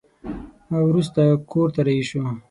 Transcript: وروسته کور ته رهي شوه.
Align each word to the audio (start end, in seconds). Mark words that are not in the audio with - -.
وروسته 0.87 1.21
کور 1.51 1.67
ته 1.75 1.81
رهي 1.87 2.03
شوه. 2.09 2.29